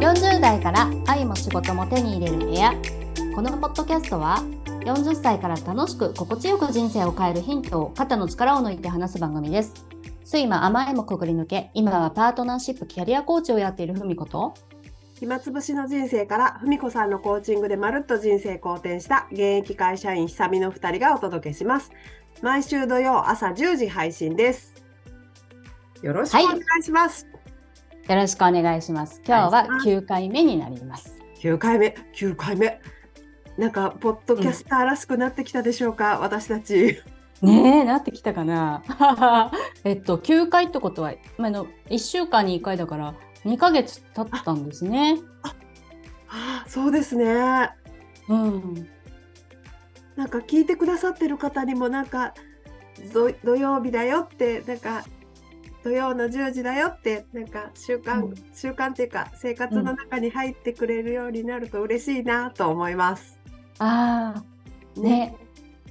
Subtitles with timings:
[0.00, 2.72] 40代から愛も仕事も手に入れる部屋。
[3.34, 4.42] このポッドキャストは
[4.84, 9.72] 40歳から楽しく心地よく人生を変えるヒントを肩の力を抜いて話す番組です。
[10.26, 14.54] 睡魔甘えもくぐり抜け今はパートナーシップキャリアコーチをやっているふみこと。
[15.18, 21.90] 暇つぶしの人生からふみこさんのコーチングでまるっと人生好転した現役会社員久美の2人がお届けします。
[22.42, 24.74] 毎週土曜朝10時配信です。
[26.02, 27.26] よろしくお願いします、
[28.08, 29.22] よろしくお願いします。
[29.26, 31.16] 今日は9回目になります。
[31.40, 32.80] 9回目？9回目？
[33.56, 37.00] なんかポッドキャスターらしくなってきたでしょうか、私たち。
[37.40, 38.82] ねえなってきたかな？
[39.84, 45.18] えっと9回ってことはあの1週間に1回だから2ヶ月経ったんですね。
[46.28, 47.70] あそうですね。
[48.28, 48.88] うん。
[50.16, 52.34] なんか聞いてくださってる方にもなんか
[53.12, 55.04] 土土曜日だよってなんか
[55.84, 58.34] 土曜の10時だよってなんか習慣、うん。
[58.54, 63.38] 習慣っていうか生活の中に入ってくれるようになると嬉しいなと思います。
[63.78, 64.42] あ
[64.96, 65.36] あね。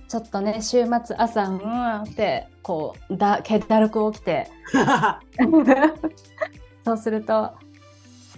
[0.08, 4.50] ちょっとね週末朝うんってこうだ気だるく起きて。
[6.84, 7.52] そうすると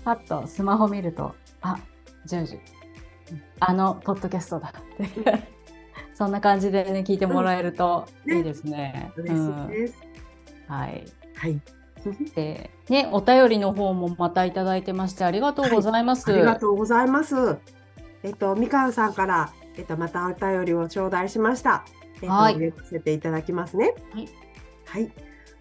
[0.04, 1.80] パッとスマホ見るとあ
[2.28, 2.60] 10時。
[3.62, 5.50] あのポッドキャストだって
[6.14, 8.32] そんな感じでね聞いてもらえるとうん。
[8.34, 8.38] ね。
[8.40, 9.14] いいですね。
[9.16, 10.04] 嬉しいです。
[10.70, 10.76] うん。
[10.76, 11.62] はいはい。
[12.36, 16.32] でねお便りの方もまたいただいてましてありがとうございます。
[16.32, 17.58] ありがとうございます。
[18.24, 21.84] えっとみかんさんからえっとまたお便りを頂戴しました。
[22.16, 23.94] えっと、はい読ませていただきますね。
[24.12, 24.30] はい。
[24.86, 25.12] はい。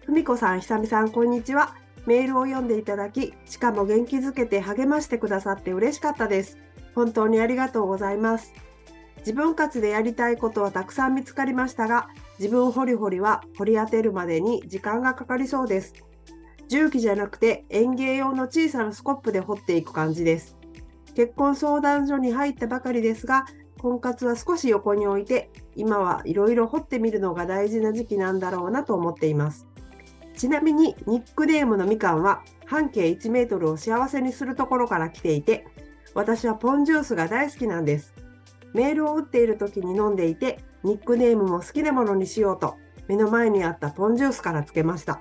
[0.05, 1.75] ふみこさん、ひさみさん、こんにちは。
[2.05, 6.59] メールを読んでいただき、しかも元気づけて励ましてくださって嬉しかったです。
[6.93, 8.53] 本当にありがとうございます。
[9.17, 12.09] 自分活でやりたいことはたくさん見つかりましたが、
[12.39, 15.93] 自分掘り掘りは掘り当てるまでに時間がかかりそうです。
[16.67, 20.57] 重機じゃなくて園芸用の小さなスコップで掘っていく感じです。
[21.15, 23.45] 結婚相談所に入ったばかりですが、
[23.79, 29.67] 婚活は少し横に置いて、今はいろいろ掘ってみるのが大事な時期なんだろうなと思っています。
[30.35, 35.65] ちなみにニックネームのみかんは半径1メートルを幸せにするところから来ていて、
[36.13, 38.13] 私はポンジュースが大好きなんです。
[38.73, 45.19] メールを打っている時に飲んでいて、ニックネームも好きなものにしようと、目の前にあったポンジュースからつけました。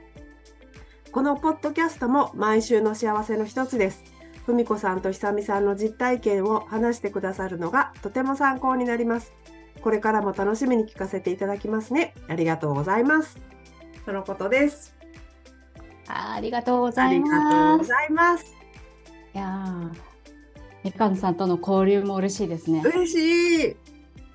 [1.11, 4.05] このポッドキャストも毎週の幸せの一つです。
[4.45, 9.33] ふみこさんとひさみさんの実体験を話してくださるのがとても参考になります。
[9.81, 12.15] これからも楽しみに聞かせていただきますね。
[12.29, 13.41] ありがとうございます。
[14.05, 14.95] とのことです。
[16.09, 17.79] ありがとうごあざいりがとうます。
[17.79, 18.45] ございます。
[19.35, 19.91] いやー
[20.85, 22.83] みかんさんとの交流も嬉しいですね。
[22.85, 23.77] 嬉しい。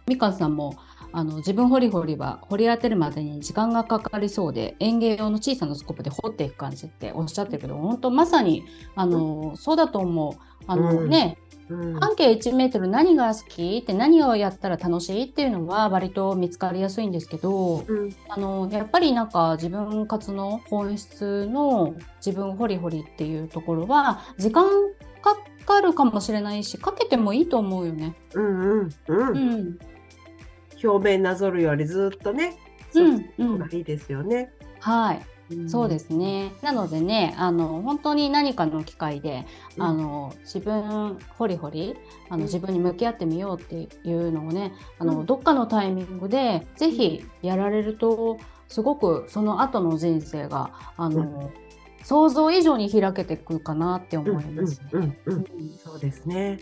[0.08, 0.76] みかんさんも
[1.12, 8.66] あの自分掘り掘りは掘り当てるまでに時間がかかりそうで園芸用の小さなスコップで掘っていく感じっておっしゃってるけど本当まさに
[8.96, 10.34] あの、そうだと思う。
[10.68, 21.94] あの、うんねうん半径1メートル何が好きって何をやったら楽しいっていうのは割と見つかりやすいんですけどうんあのやっぱりなんか自分活の本質の
[22.26, 24.66] 自分掘り掘りっていうところは時間
[25.22, 25.38] か
[25.70, 28.16] かるかもしれないしかけてもいいと思うよね。
[28.34, 28.92] うんうんう。
[29.08, 29.80] うんん、
[30.84, 32.58] 表面なぞるよりずっとね、
[32.94, 34.52] うんそうした方がいいですよね。
[34.80, 35.22] はい
[35.56, 36.54] んそうですね。
[36.62, 39.46] なのでね、あの本当に何かの機会で、
[39.78, 41.96] うんあの自分掘り掘り、
[42.30, 51.52] あうんの自分に向き合ってみようっていうのをね、あの、うんどっかのタイミングでぜひやられると、すごくその後の人生があの、
[52.04, 55.46] 想像以上に開けていくかなって思います、うんうんうんうん
[55.84, 56.60] そうですね。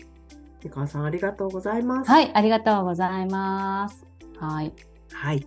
[0.64, 2.10] みかんさんありがとうございます。
[2.10, 4.07] はい、ありがとうございます。
[4.40, 4.72] はい。
[5.12, 5.46] はい。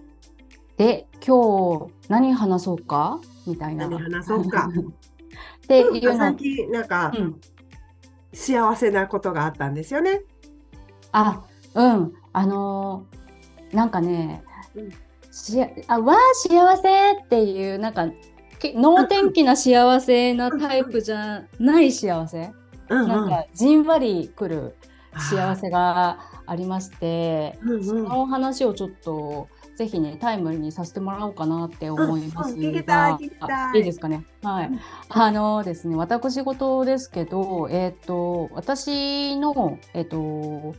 [0.78, 3.20] で、今日何話そうか？
[3.48, 3.88] みたいな。
[3.88, 4.70] 何話そうか？
[5.64, 6.18] っていうの。
[6.18, 7.42] なんかうん。
[8.34, 10.22] 幸せなことがあったんですよね。
[11.12, 11.44] あ、
[11.76, 14.44] うん、あのーなんかね、
[14.74, 14.90] うん。
[15.32, 18.08] しあわあ幸せっていうなんか
[18.60, 22.54] け能天気な幸せなタイプじゃない幸せ、
[22.90, 23.08] うん。
[23.08, 24.76] なんかじんわりくる
[25.18, 26.20] 幸せが
[26.52, 33.18] ありまして、うんうんその話をちょっとぜひねタイムリーにさせてもらおうかなって思いますうんうんいいあ
[33.74, 34.26] いいですかね？
[34.44, 34.68] はい。
[34.68, 40.76] うんあのですね、私事ですけど、えっ、と、私の、えっ、と、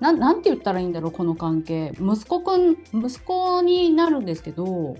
[0.00, 1.92] なん、なんて言ったらいいんだろう、この関係。
[2.00, 4.96] 息子くん、息子になるんですけど、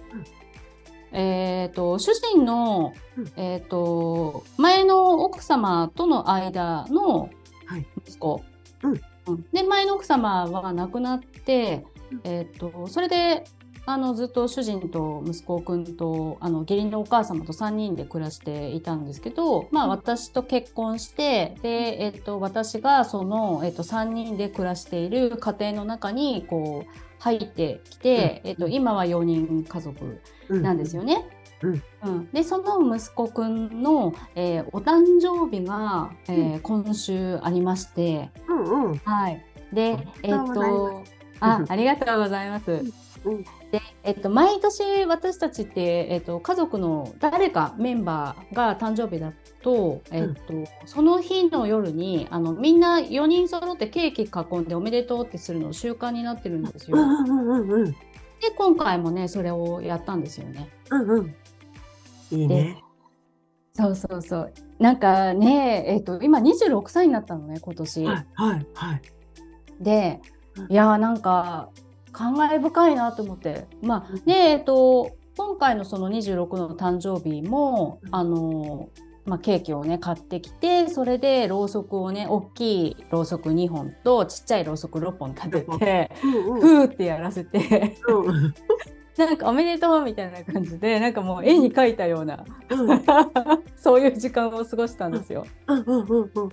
[1.13, 7.29] えっ、と、主人のうん、えっ、と、前の奥様との間の
[7.67, 8.43] はい息子。
[9.27, 9.35] うん。
[9.35, 12.21] うんで、前の奥様は亡くなって、うん。
[12.25, 13.45] えっ、と、それで、
[13.87, 31.27] あのずっと主人と息子くんとあの義理のお母様と3人で暮らしていたんですけど、まあ、私と結婚してで、えっと、私がその、えっと、3人で暮らしている家庭の中にこう入ってきて、えっと、今は4人家族なんですよね。
[31.69, 38.95] うんうん、でその息子くんの、えーお誕生日が、えー今週ありまして、うんうん。
[38.99, 41.05] はい、でえっおめでとうございと
[41.41, 42.71] あありがとうございます。
[43.25, 43.45] うん
[43.75, 49.33] で、えっと、毎年私たちって、えっと、家族の誰かメンバーが誕生日だ
[49.63, 50.53] と、えっと、
[50.87, 56.99] その日の夜にあのみんな4人揃ってケーキ囲んでおめでとうってするの習慣になってるんですよ。
[56.99, 57.91] うんうんうんうん。
[57.91, 57.97] で
[58.57, 60.69] 今回もねそれをやったんですよね。
[60.91, 61.35] うんうん。
[62.31, 62.83] いいね。
[63.73, 64.53] そうそうそう。
[64.79, 68.05] なんかね、えっと、今26歳になったのね今年。
[68.05, 69.03] はいはいはい。
[69.81, 70.21] で
[70.57, 71.71] うんいやーなんか
[72.13, 78.89] 感慨深いなと思ってまあねえっと今回のその26の誕生日もうんあの
[79.27, 86.61] まあ、ケーキをね買ってきてそれでろうそくをね大きいろうそく2本とちっちゃいろうそく6本立ててうんうん。
[86.61, 88.55] ふーってやらせてうん
[89.17, 93.05] なんかおめでとうみたいな感じでなんかもう絵に描いたようなうん
[93.77, 95.47] そういう時間を過ごしたんですよ。
[95.69, 96.49] うんうんうんうん。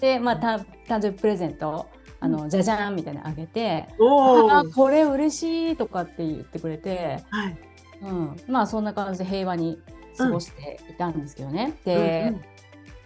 [0.00, 1.86] でまあた誕生日プレゼント
[2.20, 3.88] あのじゃじゃんみたいなのあげて。
[3.98, 7.56] あーこれ嬉しいとかって言ってくれて、はい。
[8.02, 9.78] うん、まあそんな感じで平和に
[10.16, 11.74] 過ごしていたんですけどね。
[11.84, 12.34] で、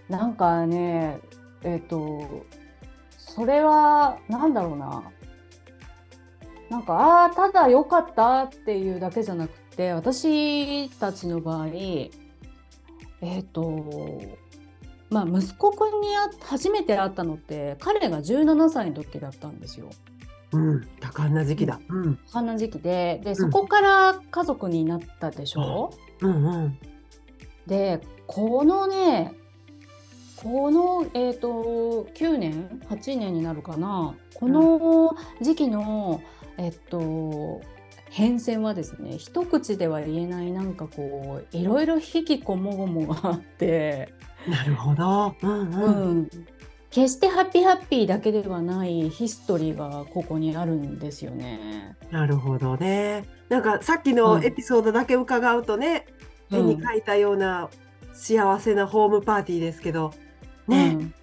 [0.08, 1.18] なんかね
[1.62, 2.44] えっ、と
[3.16, 5.02] それはなんだろうな
[6.70, 11.66] なんかああーただ良かったっていうだけじゃなくて私たちの場合
[13.22, 14.20] えっ、と
[15.10, 19.90] まあ息子くんにあ初めて会ったのって彼が17歳の時だったんですよ。
[20.52, 20.88] うん。
[21.00, 21.80] 多感な時期だ。
[21.88, 22.18] うん。
[22.26, 26.78] そんな時期ででそこから家族になったでしょ、うんうん。
[27.66, 29.34] でこのね
[30.36, 34.14] この、えー、と9年？8年になるかな？
[34.34, 36.22] この時期の、
[36.60, 37.62] えっと
[38.10, 44.12] 変遷はですね一口では言えないなんかこういろいろ引きこもごもがあって、
[44.46, 45.34] なるほど。
[45.42, 46.18] うんううん。
[46.22, 46.30] ん、
[46.90, 51.96] 決してハッピーハッピーだけではないヒストリーがここにあるんですよね。
[52.10, 53.24] なるほどね。
[53.48, 56.04] なんかさっきうんのエピソードだけ伺うとね、
[56.50, 57.70] 絵に描いたような
[58.12, 60.12] 幸せなホームパーティーですけど、
[60.68, 61.14] ね、うん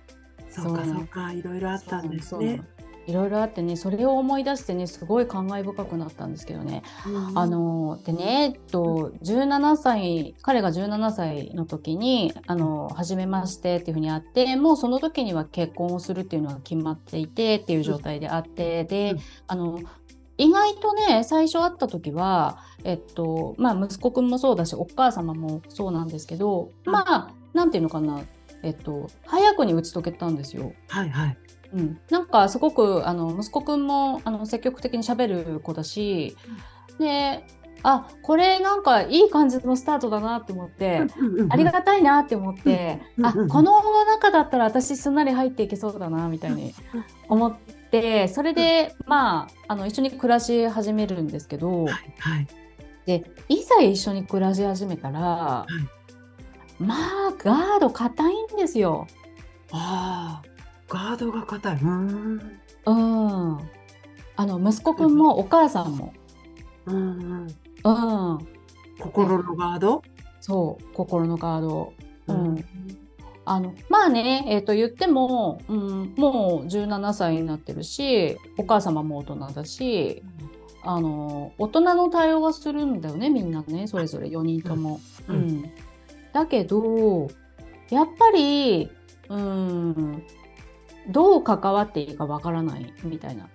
[0.50, 2.64] そうかそうそうか、いろいろあったんですねそうなの。
[3.08, 19.80] いろいろあってねそれを思い出してねすごい感慨深くなったんですけどね、うんあのでね、えっと、17歳彼が17歳の時にあの初めましてっていうふうにあってもうその時には結婚をするっていうのが決まっていてっていう状態であってで、うんあの
[20.40, 28.22] 意外とね最初会った時は、えっとまあ、息子くんもそうだしお母様もそうなんですけど、うんまあなんていうのかな、
[28.62, 30.74] えっと、早くに打ち解けたんですよ。
[30.90, 31.38] はいはい。
[31.74, 36.38] うん、なんかすごくあの息子くんもあの積極的に喋る子だし、
[37.00, 37.44] で
[37.84, 41.02] あこれなんかいい感じのスタートだなって思って、
[41.50, 43.48] ありがたいなって思って、あうんうんうん。
[43.50, 46.74] この中だったら私すんなり入っていけそうだなみたいに
[47.30, 47.56] 思っ
[47.92, 52.48] てそれでまああの一緒に暮らし始めるんですけど、はいはい。
[53.06, 55.66] でいざ一緒に暮らし始めたら、
[56.80, 59.08] まあガード硬いんですよ。
[59.72, 60.47] ああ、
[60.88, 61.76] ガードが硬い。
[61.76, 62.60] うーん。
[62.86, 63.58] うん、
[64.36, 66.14] あの息子くんもお母さんも、
[66.86, 67.48] うんうん。
[67.84, 68.48] うん、
[69.00, 70.02] 心のガード？
[70.40, 71.94] そう心のガード。
[72.28, 72.66] ううんん、
[73.46, 80.24] あのまあね、えー、と言っても、うん、もう17歳になってるしお母様も大人だし
[80.84, 85.00] あの大人の対応はするんだよねみんなねそれぞれ4人とも。
[85.28, 85.72] ううんん
[86.34, 87.28] だけど
[87.90, 88.90] やっぱり、
[89.30, 90.24] うん、
[91.10, 93.48] どう関わっていいかわからないみたいな。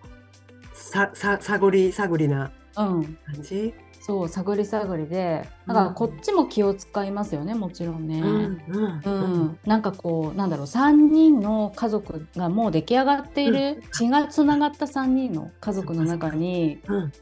[0.73, 3.75] ささ探り探りなうん、感じ？
[4.00, 8.21] そう探り探りでだからこっちも気を使いますよねもちろんね。
[8.21, 9.11] うんうんう
[9.44, 17.12] ん、なんかこうなんだろう3人の家族がもう出来上がっている、血がつながった3人の家族の中にうん。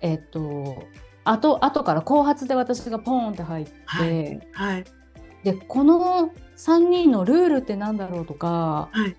[0.00, 0.82] えっと
[1.24, 4.84] 後後から後発で私がポーンって入って、はいはい
[5.44, 9.16] でこの3人のルールってなんだろうとかはい。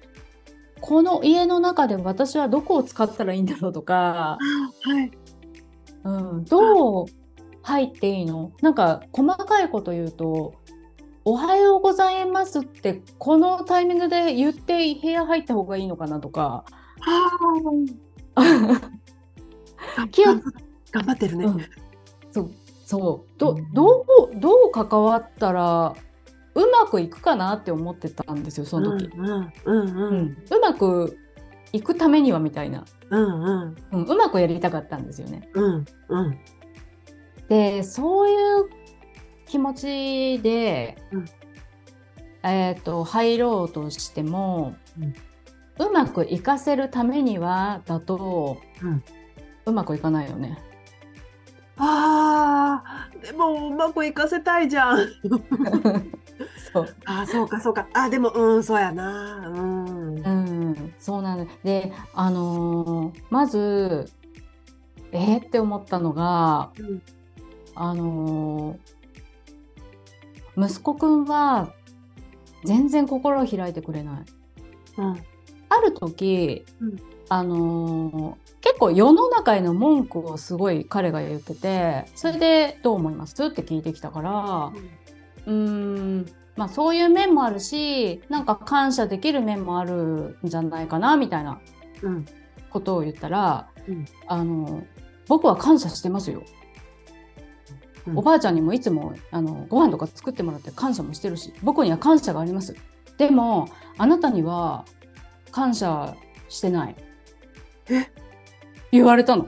[0.87, 4.37] この家の中で私はどこを使ったらいいんだろうとか、
[4.83, 5.11] はい。
[6.03, 7.05] うん、どう
[7.63, 8.51] 入っていいの？
[8.61, 10.53] なんか細かいこと言うと
[11.25, 16.65] 「おはようございます」ってこのタイミングで言って部屋入った方がいいのかなとか。
[20.11, 20.35] 気を
[20.91, 21.45] 頑張ってるね。
[21.45, 21.61] うん。
[22.85, 23.39] そう。
[23.39, 23.73] どうん。
[23.73, 25.95] どうどう関わったら
[26.55, 30.25] うまくいくかなって思ってたんですよその時、うんうんうんううん。
[30.25, 31.17] んうまく
[31.73, 33.75] いくためにはみたいな、うんうん。
[33.91, 35.49] うん、うまくやりたかったんですよね。
[35.53, 36.39] うんうん。
[37.49, 38.69] でそういう
[39.45, 39.73] 気持
[40.37, 41.25] ちで、うん。
[42.43, 44.75] えっ、と入ろうとしても、
[45.79, 49.03] うまくいかせるためにはだと、うん。
[49.65, 50.57] うまくいかないよね。
[51.77, 54.99] あーでもうまくいかせたいじゃん。
[56.75, 56.95] そう。
[57.05, 57.87] あーそうかそうか。
[57.93, 59.47] あでもうんそうやな。
[59.47, 60.15] うん。
[60.17, 61.51] うん、そうなんだ。
[61.63, 64.11] で、あのーまず、
[65.11, 67.01] えーって思ったのが、うん。
[67.75, 71.73] あのー息子くんは
[72.63, 74.23] 全然心を開いてくれない。
[74.97, 75.23] うん。
[75.69, 76.97] ある時、うん。
[77.29, 83.45] あのー結構世の中への文句をすごい彼が言ってて、それでどう思います？
[83.45, 84.71] って聞いてきたから、
[85.45, 91.59] うーんまあそういう面もあるしなんか感謝できる面もあるんじゃないかなみたいな
[92.01, 92.25] うん。
[92.69, 94.05] ことを言ったら、うん。
[94.27, 94.83] あの
[95.27, 96.43] 僕は感謝してますよ、
[98.07, 98.17] うん。
[98.17, 102.75] おばあちゃんにもいつもあのご飯とか作ってもらって感謝もしてるし僕には感謝があります。
[103.17, 104.85] でもあなたには
[105.51, 106.15] 感謝
[106.49, 106.95] してない。
[107.89, 108.11] え？
[108.91, 109.47] 言われたの。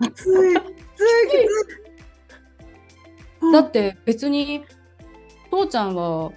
[0.00, 0.54] ついついきつ
[3.42, 3.50] い。
[3.52, 4.64] だって別に
[5.50, 6.32] 父ちゃんは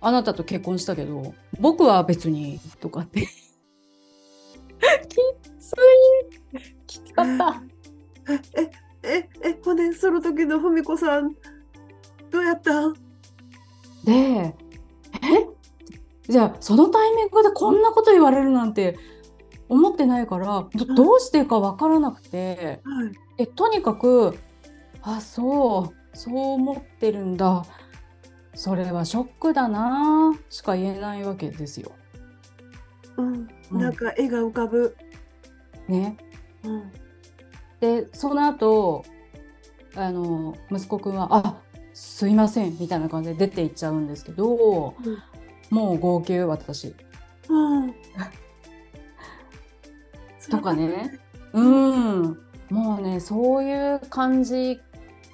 [0.00, 3.20] あなたと結婚したけど僕は別にとかって。
[3.20, 3.26] き
[5.58, 6.58] つい。
[6.86, 7.62] きつかった。
[8.54, 8.70] え
[9.04, 11.34] ええほんでその時の文子さん。
[12.30, 12.88] どうやった？
[12.88, 12.94] ん
[14.04, 14.54] でえ？
[16.28, 18.98] じゃあそのタイミングでこんなこと言われるなんて
[19.68, 22.80] 思ってないからどどうしてか分からなくて。
[22.84, 23.12] はい。
[23.38, 24.38] えとにかく
[25.00, 27.64] あそうそう思ってるんだ
[28.54, 31.92] それはショックだなしか言えないわけですよ。
[33.16, 33.48] うん。
[33.70, 33.78] うん。
[33.78, 34.96] なんか絵が浮かぶ。
[35.88, 36.16] ね、
[36.64, 36.92] うん。
[37.80, 39.04] でその後
[39.96, 41.60] あの息子くんは「あ
[41.92, 45.22] すいません」みたいな感じで出て行っちゃうんですけど、うん。
[45.70, 46.94] もう号泣私。
[47.48, 47.94] うん。
[50.50, 51.18] とかね。
[51.52, 52.38] うん。
[52.70, 54.80] もうねそういう感じ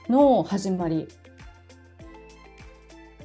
[0.09, 1.09] の始まり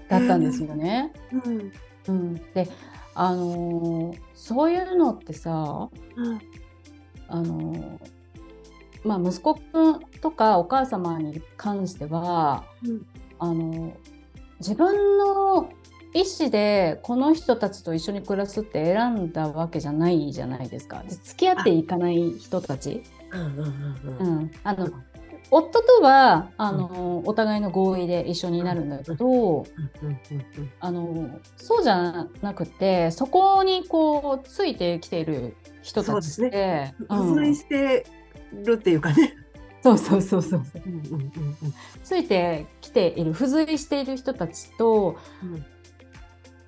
[0.09, 1.11] だったんですよね。
[1.31, 1.71] うん。
[2.07, 2.69] うん、で
[3.15, 6.41] あのーそういうのってさうん。
[7.27, 7.99] あのー
[9.03, 13.05] まあ息子くんとかお母様に関しては、うん。
[13.39, 13.93] あのー
[14.59, 15.69] 自分の
[16.13, 21.03] 意思でこの人たちと一緒に暮らすって選んだわけじゃないじゃないですか。
[21.03, 23.03] で付き合っていかない人たち。
[23.33, 24.89] うん、あの
[25.51, 29.65] 夫とはあの、お互いの合意で一緒になるんだけど、
[30.79, 37.27] あのそうじゃなくてそこにこうついてきている人たちってうんうん。
[37.35, 38.05] 付随して
[38.65, 39.35] るっていうかね。
[39.81, 40.81] そうそうそうそうそう。
[40.85, 41.73] うんうんうん。
[42.03, 45.65] ついてきている付随している人たちとうん。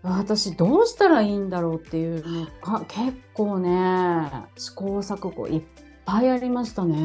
[0.07, 5.61] 私どうしたらいいんだろうっていうのが結構ね試行錯誤いっ
[6.05, 6.95] ぱいありましたね。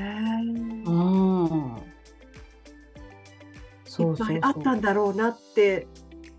[0.00, 1.76] うん。
[1.76, 1.80] い
[3.84, 4.36] そうそうそう。
[4.36, 5.86] っぱいあったんだろうなって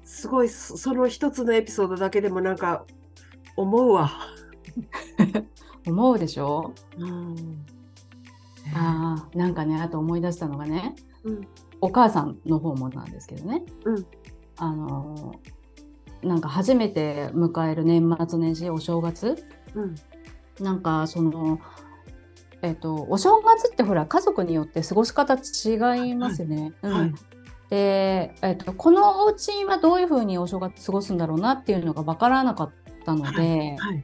[0.03, 2.85] すごいそその一つのエピソードだけでもなんか
[3.55, 4.11] 思うわ。
[5.87, 6.73] 思うでしょ？
[6.97, 7.65] うん。
[8.73, 11.47] あーなんかねあと思い出したのがねうん。
[11.81, 14.05] お母さんの方もなんですけどね、うん。
[14.57, 19.35] あのーなんか初めて迎える年末年始お正月？
[19.75, 19.95] うん。
[20.63, 21.59] なんかその
[22.65, 26.73] えっとお正月ってほら家族によって過ごし方違いますよね。
[26.81, 26.91] はい。
[26.93, 27.15] うん。
[27.69, 32.71] で、えっとこのお家はどういうふうにお正月過ごすんだろうなっていうのが分からなかっ
[33.05, 34.03] たので、はい。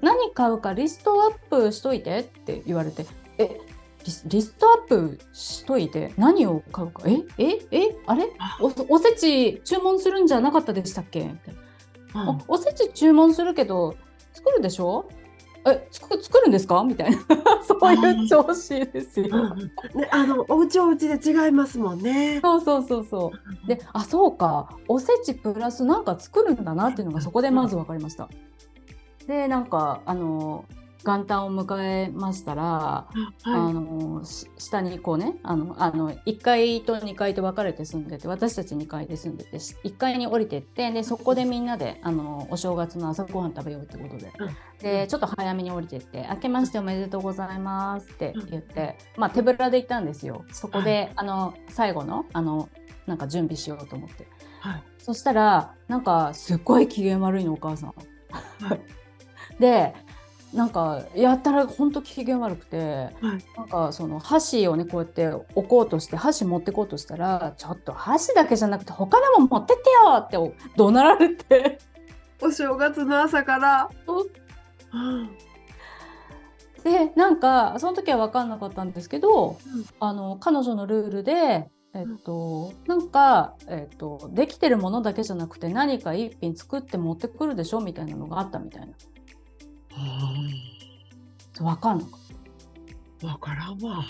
[0.00, 3.04] 何買うかリストアップしといてって言われて
[3.36, 3.60] え
[4.04, 7.02] リスリストアップしといて何を買うか？
[7.08, 8.30] えええあれ？
[8.38, 8.58] あ。
[8.60, 11.24] おおせち注文するんじゃなかったでしたっけ？
[11.24, 11.54] みたい
[12.14, 12.22] な。
[12.22, 13.96] うんおおせち注文するけど
[14.32, 15.08] 作るでしょ？
[15.66, 16.82] え作作るんですか？
[16.84, 17.18] みたいな
[17.66, 19.54] そういう調子ですよ。
[19.94, 22.40] ね、あのお家お家で違いますもんね。
[22.42, 23.32] そうそうそうそ
[23.64, 23.66] う。
[23.66, 28.28] で、あ、そうか、おせちプラスなんか作るんだなっていうのがそこでまず分かりました。
[29.26, 30.64] で、なんか、あの、
[31.04, 33.08] 元旦を迎えましたら、は
[33.44, 44.56] あのし下にこうねあのあの1階と2階と分かれて住んでて私たち2階で住んでてし1階に降りてってでそこでみんなであのお正月の朝ごはん食べようってことで、うん。
[44.80, 50.44] でちょっと早めに降りてって「明けましておめでとうございます」って言って、まあ、手ぶらで行ったんですよ。
[50.52, 52.68] そこで、あの最後のあの
[53.06, 54.28] なんか準備しようと思って。
[54.60, 54.82] はい。
[54.98, 57.94] そしたらなんかすっごい機嫌悪いのお母さん。
[58.60, 58.80] はい。
[59.58, 59.94] で
[60.52, 71.78] なんかやったらほんと機嫌悪くて、はいなんかその箸をねこうやって置こうとして箸持ってこうとしたらちょっと箸だけじゃなくて他のも持ってってよってお怒鳴られて
[72.40, 73.90] お正月の朝から。
[76.84, 81.70] でなんかその時は分かんなかったんですけど、うんあの彼女のルールで。
[81.94, 88.88] えっと、なんか、えっと、できてるものだけじゃなくて何か一品作って持ってくるでしょみたいなのがあったみたいな。
[91.58, 92.10] 分かんなか？
[93.24, 94.04] っわからんわ。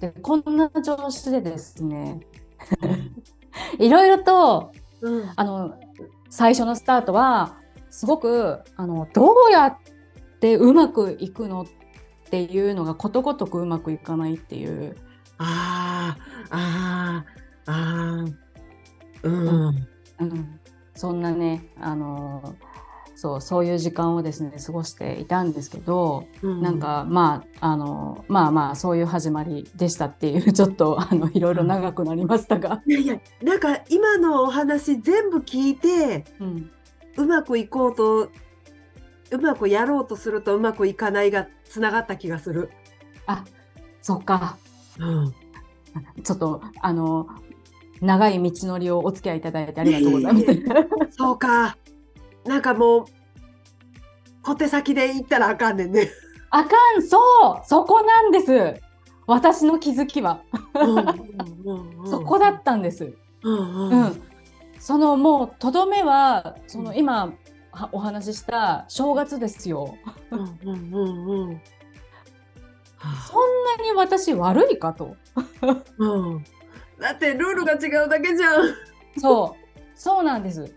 [0.00, 0.06] た。
[0.08, 2.20] でこんな調子でですね
[3.78, 5.74] いろいろとうんあの
[6.30, 7.56] 最初のスタートは
[7.90, 9.76] すごくあのどうやっ
[10.40, 11.66] てうまくいくのっ
[12.30, 14.96] ていうのがことごとくうまくいかないっていう
[15.38, 16.16] あ
[16.50, 17.24] あ、あ
[17.66, 18.44] あ、ああ。
[19.22, 19.88] うん。
[20.20, 20.60] うん、
[20.94, 22.54] そんなねあの
[23.16, 26.80] そうそういう時間をですね過ごしていたんですけど、うなん。
[26.80, 36.70] かまああのまあまあそういう始まりでしたっていう ちょっとあのいろいろ長くなりましたが、いやいや、なんか今のお話全部聞いて、うん、
[37.16, 38.28] うまくいこうと、
[39.30, 42.70] うまくやろうとするとうまくいかないがつながった気がする。
[43.26, 43.44] あ
[44.02, 44.58] そっか
[44.98, 45.34] うん。
[46.22, 47.28] ちょっとあの
[48.00, 50.46] 長い道のりをお付き合いいただいてありがとうございます。
[51.16, 51.76] そうか。
[52.44, 53.04] なんかもう、
[54.42, 56.10] 小手先で行ったらあかんねんね。
[56.50, 57.18] あかんそ
[57.62, 58.80] うそこなんです
[59.26, 60.42] 私の気づきは、
[62.06, 63.12] そこだったんです。
[63.42, 64.22] うんううんん、
[64.78, 67.32] そのもうとどめはそのうん今
[67.72, 69.96] はお話しした正月ですよ。
[70.30, 71.60] うんうんうんうん
[73.28, 75.16] そんなに私悪いかと。
[75.98, 76.44] うん
[77.00, 78.74] だってルールが違うだけじゃん。
[79.18, 80.74] そうそうなんです。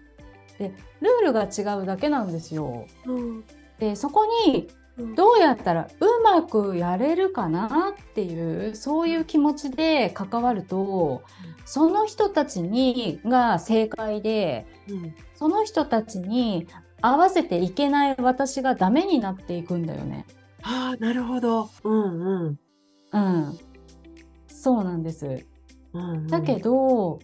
[0.58, 2.86] でルールが違うだけなんですよ。
[3.06, 3.44] うん
[3.80, 11.22] でそこにうんどうやったらうまくやれるかなっていうそういう気持ちで関わると
[11.66, 16.68] その人たちにが正解でうんその人たちに
[17.02, 20.26] 合わせていけない私がダメになっていくんだよね。
[20.64, 21.70] ああなるほど。
[21.84, 22.60] うんうん
[23.12, 23.60] うん、
[24.48, 25.26] そうなんです。
[25.94, 27.20] うんうんだけど、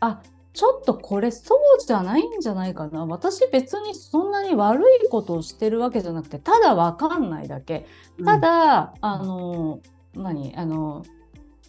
[0.00, 0.20] あ
[0.52, 3.06] ちょっとこれそうじゃないんじゃないかな。
[3.06, 7.86] 私別にそんなに悪いことをしてるわけじゃなくてただわかんないだけ。
[8.24, 9.80] ただ、あの
[10.14, 10.54] 何？
[10.56, 11.04] あの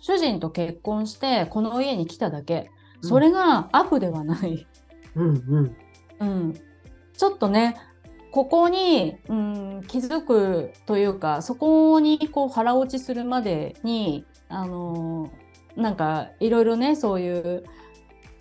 [0.02, 2.72] 主人と結婚してこの家に来ただけ。
[3.02, 4.65] それが悪ではない、
[5.15, 5.76] うんうん。
[6.19, 6.54] うん、
[7.17, 7.76] ちょっとね
[8.32, 15.32] ここに、うん、気づくというかそこにこう腹落ちするまでにあの
[15.76, 17.63] なんかいろいろねそういう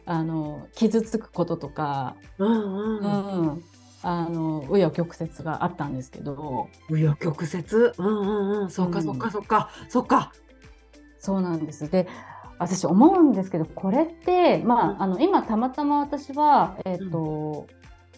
[0.04, 3.46] あの傷つくこととか、うんううん。
[3.46, 3.62] ん、
[4.02, 6.68] あの紆余曲折があったんですけど。
[6.90, 7.92] 紆余曲折？
[7.98, 8.70] うんうんうん。
[8.70, 9.04] そっかうん。
[9.04, 9.70] そっかそっか。
[9.88, 10.32] そっか。
[11.18, 11.88] そうなんです。
[11.88, 12.08] で
[12.58, 15.02] 私思うんですけどこれって、まあうん。
[15.02, 17.68] あの今たまたま私は、えっと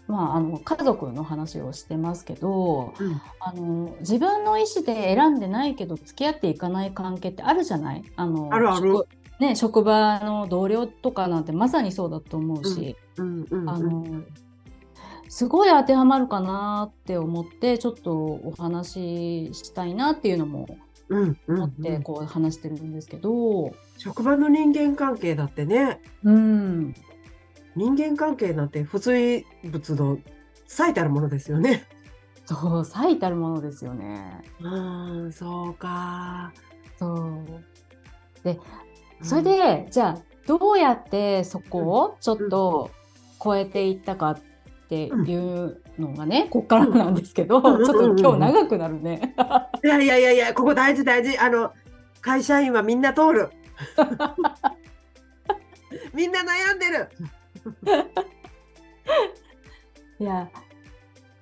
[0.07, 3.20] まあ、あの家族の話をしてますけどうん。
[3.40, 8.05] あの自分の意思で選んでないけど付き合っていかない関係ってあるじゃない？
[8.16, 8.92] あのあるある。
[8.92, 9.09] 職
[9.45, 14.23] ね、職場の同僚とかなんてまさにそうだと思うし、うんうんあの
[15.29, 20.79] すごい当てはまるかなって思ってちょっとお話ししたいなっていうのも
[21.09, 26.95] うんうん思ってこう話してるんですけど、職場の人間関係だってねうん、
[27.75, 30.19] 人間関係なんて不随物の
[30.67, 31.85] 最たるものですよね。
[32.47, 34.43] そう最たるものですよね。
[34.61, 36.53] うんそうか。
[36.99, 37.65] そう
[38.45, 38.61] で
[39.22, 42.90] それで、じゃあどうやってそこをちょっと
[43.42, 44.40] 超えていったかっ
[44.88, 47.85] ていうのがね、こっからなんですけど、うん。
[47.85, 49.35] ちょっと今日長くなるね。
[49.83, 51.38] いやいやいやいやここ大事大事。
[51.38, 51.72] あの
[52.20, 53.50] 会社員はみんな通る。
[56.12, 57.09] みんな悩んでる。
[60.20, 60.48] いや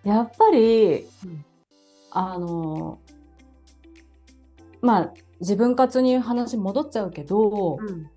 [0.04, 1.44] やっぱり、うん。
[2.11, 2.98] あの
[4.82, 8.09] まあ自分活に話戻っちゃうけど、うん。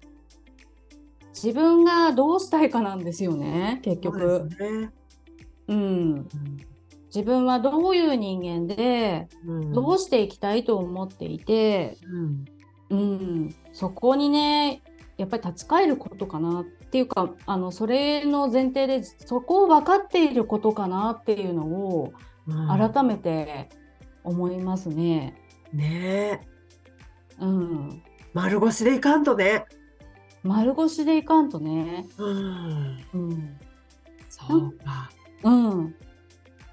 [1.34, 4.48] 自分がどうしたいかなんですよね結局。
[4.50, 4.92] ですね。
[5.68, 5.82] うん、う
[6.20, 6.28] ん
[7.08, 9.74] 自分はどういう人間で、うん。
[9.74, 12.46] どうしていきたいと思っていて、うん。
[12.90, 14.84] うん、そこにね
[15.18, 22.14] やっぱり立ち返ることかなっていうかあのそれの前提でそこを分かっていることかなっていうのを
[22.48, 22.92] うん。
[22.92, 23.70] 改めて
[24.24, 25.42] 思いますね。
[25.74, 26.42] ね。
[26.44, 26.55] え
[27.40, 29.66] うん、丸腰でいかんとね。
[30.44, 32.06] 丸腰でいかんとね。
[32.18, 33.58] うん、うん。
[34.30, 35.10] そうか。
[35.44, 35.96] うん、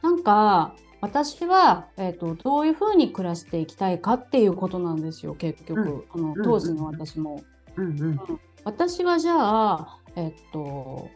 [0.02, 6.42] なんか私は、えー、とどういうふうに暮らしていきたいかっていうことなんですよ結局、あのうん。
[6.42, 7.42] 当時の私も。
[7.76, 8.00] うん。
[8.00, 8.20] うん。
[8.64, 11.08] 私はじゃあ、えっと、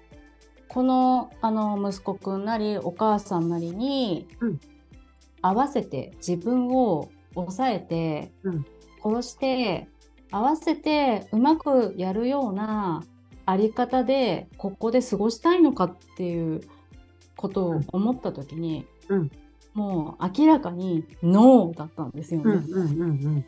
[0.69, 4.61] このあの息子くんなりお母さんなりにうん。
[5.43, 8.67] 合わせて自分を抑えて、うん
[9.07, 9.88] 殺して
[10.31, 13.05] 合わせてうまくやるような
[13.45, 16.62] あり方でここで過ごしたいのかっていう
[17.37, 19.31] ことを思った時に、うん。
[19.75, 23.47] もう明らかにノーだったんですよね。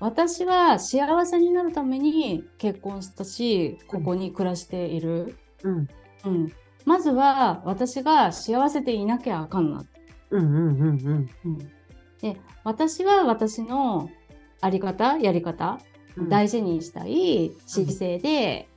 [0.00, 5.88] 私は幸せになるために結婚したしここに暮らしている、うん。
[6.26, 6.52] うん、
[6.84, 9.84] まずは私が幸せでいなきゃあかんな、
[10.30, 11.28] うんうんうんうん。
[11.44, 11.58] うん、
[12.20, 14.10] で私は私の
[14.64, 15.78] あり方やり方、
[16.16, 16.28] うん。
[16.30, 18.68] 大事にしたい姿勢で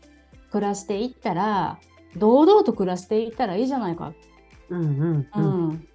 [0.51, 1.79] 暮らしていったら
[2.17, 4.13] 堂々と暮らしていったらいいじゃないか、
[4.69, 5.69] うんうんううん。
[5.69, 5.87] ん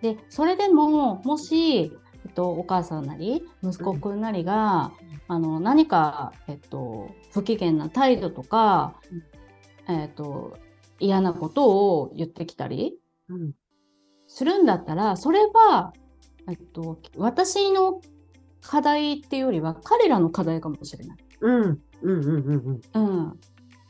[0.00, 1.86] でそれでももし、え
[2.28, 4.92] っと、お母さんなり息子くんなりが、
[5.26, 8.94] あの何か、えっと、不機嫌な態度とか、
[9.88, 10.56] えっと、
[11.00, 13.52] 嫌なことを言ってきたりうん。
[14.26, 15.92] するんだったらそれは、
[16.48, 18.00] えっと、私の
[18.62, 21.18] 課題っていうよりは彼らの課題かもしれない。
[21.40, 23.38] うんうんうんうんうん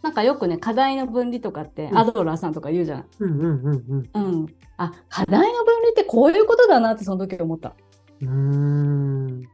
[0.02, 3.07] なんかよくね課題の分離とかってうんアドラーさんとか言うじゃん。
[3.18, 7.74] うんうんうんうん、あ課題の分離ってこういうことだなってその時思った。
[8.22, 9.48] うんうん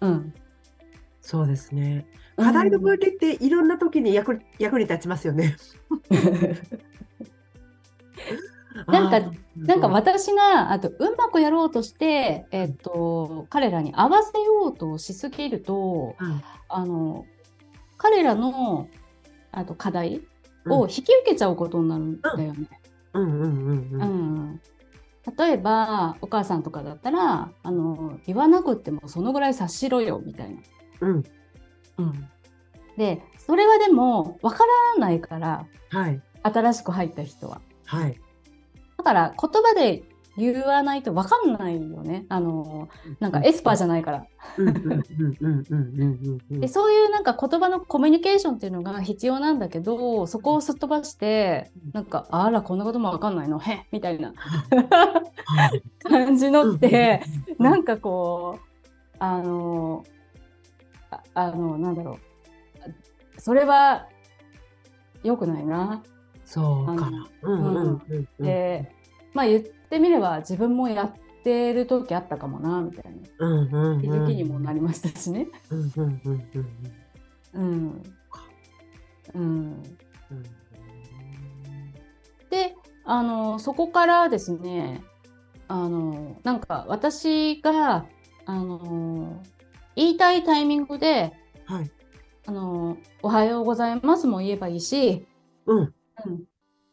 [0.00, 0.34] うん、
[1.20, 2.06] そうですね。
[2.36, 5.56] 課題の分離っていろんな時に役に役に立ちますよね。
[8.86, 16.42] なんかなんか私があとうまくやろうとして、えっと彼らに合わせようとしすぎるとうん。
[16.68, 17.26] あの
[17.96, 18.88] 彼らの
[19.52, 20.22] あと課題
[20.66, 20.90] をうん。
[20.90, 22.68] 引き受けちゃうことになるんだよね。
[23.12, 23.22] うん。
[23.22, 24.50] うんうんううん。
[24.52, 24.60] ん。
[25.36, 30.60] 例えばお母さんとかだったらあの言わなくってもそのぐらい察しろよみたいな。
[31.00, 31.24] うん。
[32.96, 36.22] でそれはでもわからないからはい。
[36.42, 37.60] 新しく入った人は。
[37.84, 38.20] はい。
[39.00, 40.02] だから言葉で
[40.36, 42.26] 言わないと分かんないよね。
[42.28, 44.26] あのなんかエスパーじゃないから。
[46.50, 53.58] でそういうなんか言葉のコミュニケーションっていうのが必要なんだけどそこをすっ飛ばしてなんかあらこんなことも分かんないの？
[53.58, 54.34] へみたいな。
[54.34, 55.82] はい。
[56.02, 57.22] 感じのって
[57.58, 57.64] うん。
[57.64, 60.04] なんかこうあの
[61.10, 62.18] ああのなんだろ
[63.36, 63.40] う。
[63.40, 64.06] それは
[65.22, 66.02] 良くないな。
[66.50, 67.26] そうかあの。
[67.42, 68.44] うんうんうんうん。
[68.44, 68.92] で
[69.34, 71.12] まあ言ってみれば自分もやっ
[71.44, 73.46] てる時あったかもなみたいな。
[73.46, 74.00] うんうんうん。
[74.00, 75.46] 気づきにもなりましたしね。
[75.70, 75.92] うん。
[77.54, 78.02] うん、
[79.34, 79.82] うん。
[82.50, 85.04] であのそこからですね
[85.68, 88.06] あのなんか私が
[88.44, 89.40] あの
[89.94, 91.32] 言いたいタイミングで
[91.64, 91.90] はい。
[92.46, 95.28] 「あのおはようございます」も言えばいいし、
[95.66, 95.94] うん
[96.26, 96.44] うん、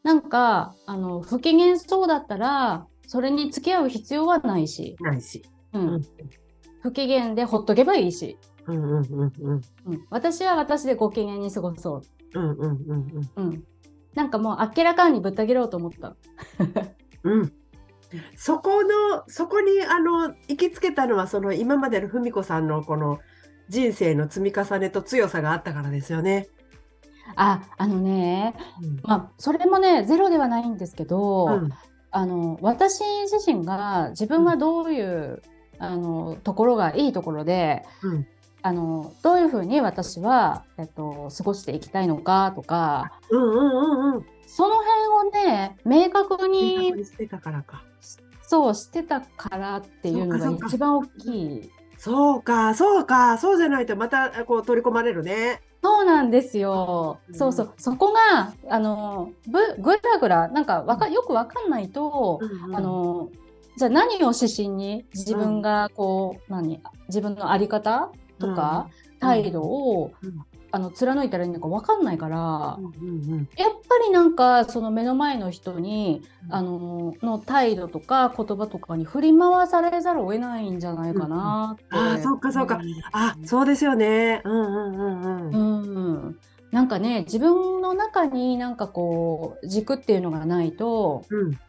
[0.04, 5.44] なんかあの不機嫌そうだったらそれに付き合う必要はないし、ないし。
[5.74, 5.96] ううん。
[5.98, 6.02] ん
[6.82, 8.38] 不機嫌でほっとけばいいし、
[8.68, 9.62] うんうんうんうん。
[9.88, 12.02] うん、私は私でご機嫌に過ごそ
[12.34, 13.64] う、うんうんうんうん、
[14.14, 16.16] なんかもうあっけらかんにぶった切ろうと思った。
[17.24, 17.54] うんうん。
[18.36, 23.20] そこのそこにあの行きつけたのはその今までの文子さんのこの
[23.70, 26.48] 人生の積み重ねと強さがあったからですよね。
[27.36, 31.74] ああのねうんまあそれもねゼロではないんですけど、うん
[32.10, 35.44] あの私自身が自分はどういう、
[35.78, 38.28] あのところがいいところでうん
[38.64, 44.26] あのどういうふうに私は、えっと、過ごしていきたいのかとかうんうんうんうん。
[44.46, 47.84] その辺をね明確明にしてたからか。
[48.42, 51.72] そうしてたからっていうのが一番大きい。
[51.98, 55.62] そうかそうかそうじゃないとまたこう取り込まれるね。
[55.88, 57.20] そうなんですよ。
[57.30, 57.36] うん。
[57.36, 57.74] そうそう。
[57.78, 62.76] そこが、あの、ぶぐらぐら、なんかわか、よくわかんないと、うんうん。
[62.76, 63.30] あの、
[63.78, 70.46] じゃあ何を指針に自分がこう、何、自分のあり方とか、態度を、うん
[70.78, 73.50] あの貫いたらいいのか分かんないから、うんうんうん。
[73.58, 76.54] やっぱりなんかその目の前の人に、うん。
[76.54, 81.84] あのの態度とか言葉とかに振り回されざるを得ないんじゃないかなって。
[81.92, 82.00] うん。
[82.00, 82.80] うんあーそうかそうか。
[83.12, 84.42] あ、そうですよね。
[84.46, 85.82] うんうんうんうん。
[86.26, 86.40] うん、
[86.72, 91.60] なんかね自分の中になんかこう軸っていうのがないとうん。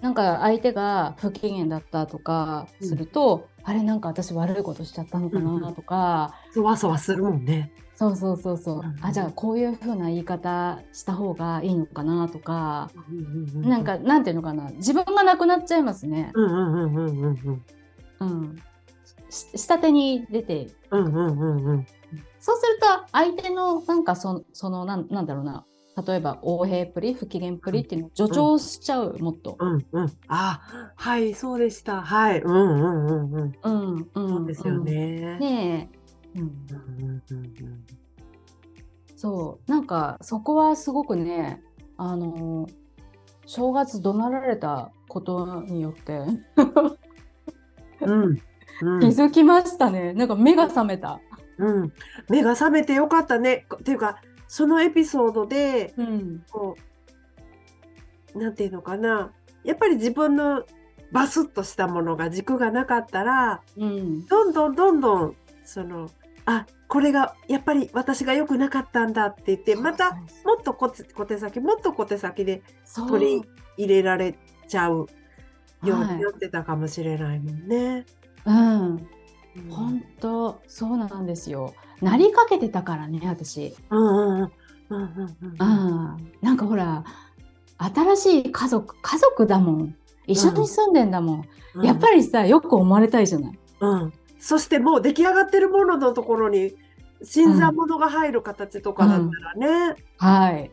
[0.00, 5.74] なんか相手が不機嫌だったとかすると、あれなんか私悪いことしちゃったのかうんうなん。
[5.76, 7.72] とか、そわそわするもんね。
[8.02, 9.04] そうそうそうそう、うんうん。
[9.04, 14.70] あじゃあこういう風な言い方した方がいいのかなとか、うんうんうなんかなんていうのかな。
[14.72, 16.32] 自分がなくなっちゃいますね。
[16.34, 17.62] うんうんうんうんうんうん。
[18.20, 18.62] うん、
[19.30, 20.68] し下手に出て。
[20.90, 21.86] うんうんうんうん。
[22.40, 25.64] そうすると相手のなんかそそのなんなんだろうな。
[26.06, 29.58] 例えば横平っぷり不機嫌っぷりっていうのを助長しちゃう、もっと。
[29.60, 30.12] うんうん。
[30.26, 32.00] あはいそうでした。
[32.00, 32.40] はい。
[32.40, 33.52] うんうんうんうん。
[33.62, 34.92] うんうん、そうですよね。
[34.94, 35.38] うん。
[35.38, 36.01] ねえ、
[36.34, 36.48] うん、うん
[37.00, 37.86] うんうん
[39.22, 39.70] そう。
[39.70, 41.62] なんかそこはすごくね
[41.96, 42.68] あの
[43.46, 46.18] 正月怒鳴られたことによって。
[48.00, 48.22] うん。
[48.24, 48.36] うん。
[48.36, 48.42] 気
[48.82, 51.20] うんづきましたね、なんか目が覚めた。
[51.58, 51.92] うん。
[52.28, 53.66] 目が覚めてよかったね。
[53.74, 56.76] っていうかそのエピソードでうんこ
[58.34, 59.30] うなんていうのかな。
[59.62, 60.64] やっぱり自分の
[61.12, 64.26] バスッとしたものが軸がなかったらうん。
[64.26, 66.10] どんどんどんどんその
[66.46, 70.12] あこれがやっぱり私が良くなかったんだって言ってまた
[70.44, 72.62] もっと小手小手先もっと小手先で
[73.08, 73.42] 取り
[73.76, 74.34] 入れられ
[74.68, 75.06] ちゃう
[75.84, 78.04] ようはいになってたかもしれないもんね。
[78.44, 78.80] うん。
[78.86, 79.08] うん。
[79.70, 81.74] 本当そうなんですよ。
[82.00, 83.74] なりかけてたからね私。
[83.90, 84.50] うんうんうん
[84.90, 86.14] うんうんうん。
[86.14, 87.04] うん、なんかほら
[87.78, 89.96] 新しい家族家族だもん。
[90.26, 91.84] 一緒に住んでんだもん、うん。
[91.84, 93.58] やっぱりさよく思われたいじゃない。
[93.80, 96.74] うん、そしてもう出来上がってるもののところに
[97.22, 100.70] 新参者が入る形とかだったらね、はい。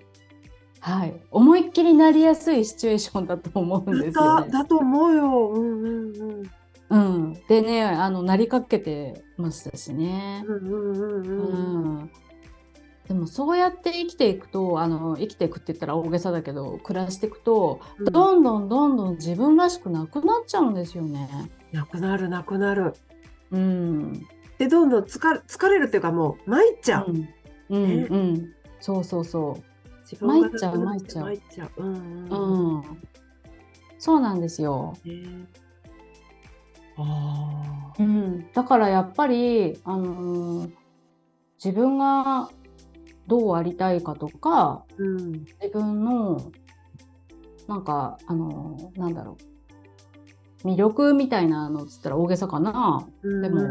[0.79, 1.13] はい。
[1.29, 4.51] 思いっきりなりやすいシチュエーションだと思うんですよね。
[4.51, 5.49] だだと思うよ。
[5.51, 6.49] うんうん
[6.89, 7.13] うん。
[7.21, 10.43] うん、でねあのなりかけてましたしね。
[10.47, 11.95] うんうんうんううん。
[12.05, 12.11] ん。
[13.07, 18.05] でもそうやって生きていくとあの生きていくって言ったら大げさだけど暮らしていくとうん。
[18.05, 21.29] どんどんどんどん自分らしくなくなっちゃうんですよね。
[21.71, 22.95] なくなるなくなる。
[23.51, 24.27] うん。
[24.57, 27.07] でどんどん疲れ疲れるっていうかもう参っちゃう。
[27.09, 27.29] うん。
[27.69, 28.53] うん、ねうん。
[28.79, 29.57] そうそうそ
[30.03, 31.83] 自分が参っちゃうなくなって参参っちゃう。
[31.83, 31.97] うんう。
[31.97, 32.83] うんううんん。
[33.97, 34.97] そうなんですよ。
[35.05, 35.47] ね
[36.97, 38.51] ああうん。
[38.51, 40.71] だからやっぱり、あのー
[41.63, 42.49] 自分が
[43.27, 46.51] どうありたいかとか、うん自分の、
[47.67, 49.48] なんか、あのーなんだろう。
[50.63, 53.07] 魅力みたいなのっつったら大げさかな。
[53.23, 53.41] うん。
[53.41, 53.67] でも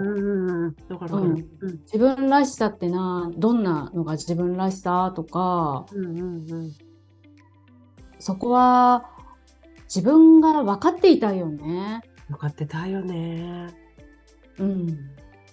[1.93, 5.87] 自分らしさってな、どんなのが自分らしさとか、
[8.19, 9.11] そこは
[9.85, 12.01] 自分が分かっていたよね。
[12.29, 13.69] 分かってたよね。
[14.59, 14.99] うん。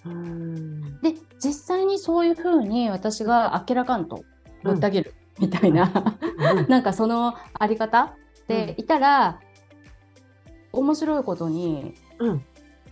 [0.06, 1.00] うん。
[1.00, 4.24] で実際にそういうふうに私が明らかんと
[4.62, 6.16] ぶった切るみたいな、
[6.54, 6.66] うん。
[6.68, 8.14] なんかそのあり方
[8.48, 9.40] でいたら、
[10.76, 12.44] 面白いことにうん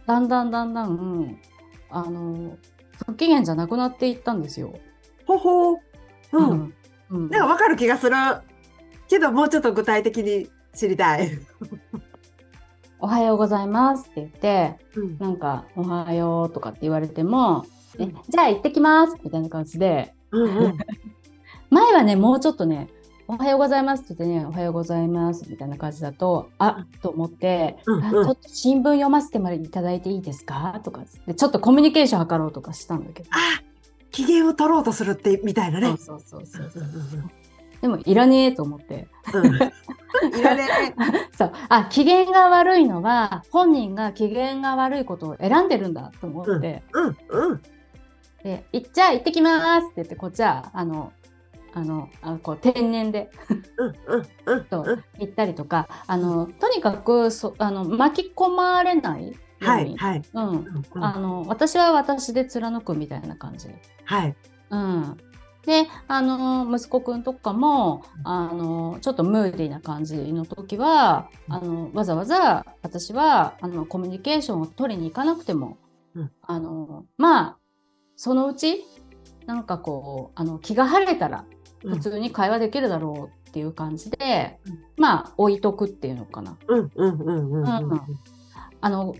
[0.06, 1.38] だんだんだんだん
[1.90, 2.56] あの
[3.06, 4.74] 不機嫌じゃなくなっていったんですよ。
[5.26, 5.76] ほほう。
[6.32, 6.74] うん。
[7.10, 8.16] うんなんかわかる気がする。
[9.08, 11.30] けどもうちょっと具体的に知りたい。
[13.00, 17.66] おはようございますって言ってうんなんかおはようとかって言われても、
[17.98, 20.78] えうんじゃあ行ってきますみたいな感じでうんうん
[21.70, 22.88] 前はねもうちょっとね
[23.26, 28.04] おはようございますって言ってねおはようございますみたいな感じだとあと思って、うんうん。
[28.04, 30.80] あちょっと新聞読ませてもらいただいていいですか？
[30.84, 33.62] とかでちょっとコミュニケーション図ろうとかしたんだけど、あ
[34.10, 35.96] 機嫌を取ろうとするってみたいなね。
[35.96, 37.22] そうそうそうそううんう。
[37.24, 37.30] ん
[37.80, 39.08] でもいらねえと思って。
[39.32, 39.46] うん。
[39.46, 40.68] う んいらね
[41.36, 41.52] そう。
[41.70, 46.82] あ機嫌が悪いのは本人が機嫌が悪いことを選んでるんだと思って、え。
[46.92, 47.16] うん。
[47.30, 47.62] うん。
[48.42, 51.12] でいじゃあ行ってきますって言ってこっちはあの
[51.74, 53.30] あのあこう天然で。
[53.76, 55.88] うんうんうんそううん行ったりとか。
[56.06, 60.22] あのとにかくそあの巻き込まれないように、はいはい。
[60.32, 61.04] うん、うんうん。
[61.04, 63.68] あの私は私で貫くみたいな感じ。
[64.04, 64.36] はい。
[64.70, 65.16] うん、
[65.66, 75.78] であの息子くんとかもあのちょっとムーディーな感じの時はあのわざわざ私はあのコミュニケーションを取りに行かなくても、
[76.14, 76.30] うん。
[76.42, 77.58] あのまあ
[78.16, 78.84] そのうち
[79.46, 81.44] なんかこうあの気が晴れたら
[81.84, 86.56] 普通に会話できるだろうっていう感じで、うんまあ置いとくっていうのかな。
[88.80, 89.14] あの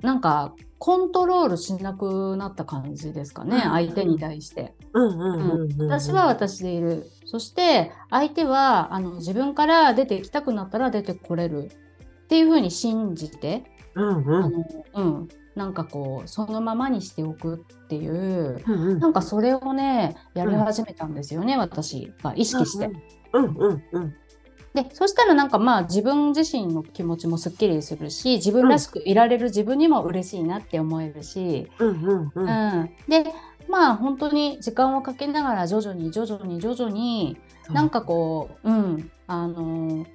[0.00, 4.74] なんかコントロールしなくなった感じですかね、うん相手に対して。
[5.78, 7.06] 私は私でいる。
[7.24, 14.34] そして相手はあの自分から出て行きたくなったら出てこれるっていうふうに信じて、うんうん。
[14.44, 18.98] あのうん、なんかこうそのままにしておくっていううんうん。
[19.00, 22.90] なんかそれをねやり始めたんですよね、私が意識して。
[23.32, 24.14] うんうんうん。
[24.74, 32.32] でそしたらなんかまあ自分自身の気持ちもすっきりするし自分らしくいられる自分にも嬉しいなって思えるし、うんうんう。
[32.34, 32.80] うん。
[32.82, 33.32] んで
[33.68, 37.36] まあ本当に時間をかけながら徐々に徐々に徐々に
[37.70, 40.06] なんかこう、うん、あのー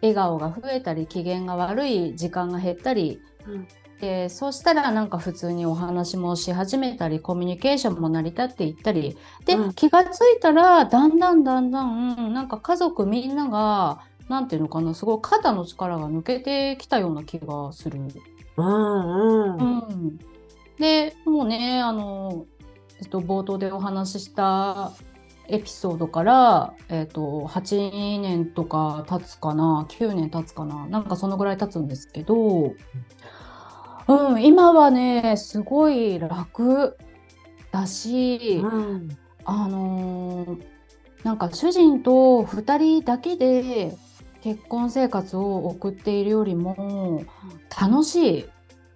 [0.00, 3.68] 笑顔が増えたり機嫌が悪い時間が減ったりうん
[4.00, 17.98] でそうしたらなんか普通にお話もし始めたりコミュニケーションも成り立っていったりで、うん気がついたらだんだんだんだん、うんなんか家族みんながなんていうのかなすごい肩の力が抜けてきたような気がする。
[17.98, 19.78] うんうん。
[19.78, 20.18] うん、
[20.78, 22.46] でもうねあの、
[23.00, 24.92] えっと、冒頭でお話しした
[25.48, 32.74] エピソードから、えっと、8年とか経つかな9年経つかななんかそのぐらい経つんですけど、
[34.08, 36.96] うん、今はねすごい楽
[37.70, 39.08] だし、うん
[39.44, 40.78] あのー
[41.24, 43.92] なんか主人と2人だけで
[44.40, 47.24] 結婚生活を送っているよりも
[47.78, 48.46] 楽しい。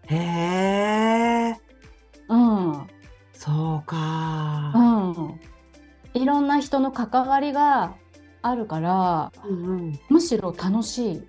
[0.06, 1.56] へえ、
[2.28, 2.86] うん
[3.32, 4.72] そうか。
[4.74, 7.96] うん、いろんな人の関わりが
[8.40, 10.00] あるからうんうん。
[10.08, 11.22] むしろ楽しい。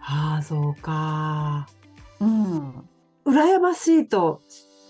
[0.00, 1.66] ああ、そうか。
[2.20, 2.88] うん、
[3.26, 4.40] 羨ましいと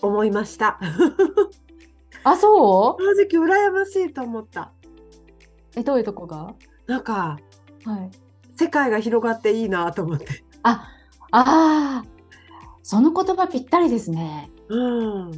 [0.02, 0.78] 思いました。
[2.24, 4.72] あそ正直羨ましいと思った。
[5.76, 6.54] うえどういうとこが、
[6.86, 7.38] なんか
[7.84, 8.10] はい、
[8.56, 10.44] 世界が広がっていいなと思って。
[10.62, 10.88] あ
[11.30, 12.16] あー
[12.82, 14.50] その言葉ぴったりですね。
[14.68, 15.30] うん。
[15.30, 15.34] うん。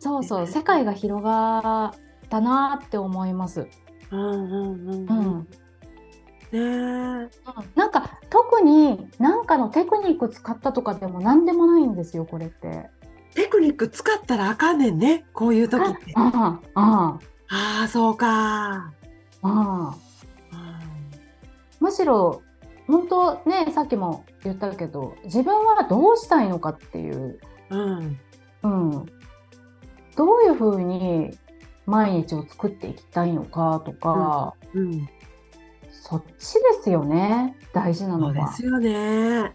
[0.00, 1.92] そうそう世界が広が
[2.24, 3.68] ったなって思います。
[4.10, 4.98] うんうんうんううん。
[5.04, 5.48] ん、
[6.52, 7.30] ねえ。
[7.74, 12.90] なんか特に何かのテクニック使ったとかでも何でもないんですよこれって。
[13.34, 15.26] テクニック使ったらあかんねんね。
[15.32, 16.12] こういう時って。
[16.14, 18.26] あああああ、そうか。
[18.28, 18.92] あ
[19.42, 19.96] あ
[20.52, 20.80] あ
[21.80, 22.42] むしろ
[22.86, 27.38] 本当ねさっきも言ったけど自分はどうしたいのかっていう、
[27.70, 28.18] うん。
[28.62, 28.90] うん、
[30.16, 31.36] どういうふうに
[31.84, 35.08] 毎日を作っていきたいのかとか、うん。
[36.08, 38.32] そっちですよね大事なそのは。
[38.32, 39.52] うですよね。